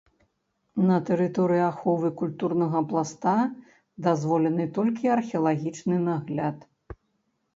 [0.87, 3.35] На тэрыторыі аховы культурнага пласта
[4.07, 6.57] дазволены толькі археалагічны нагляд.